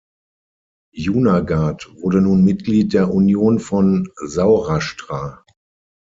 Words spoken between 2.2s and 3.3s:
nun Mitglied der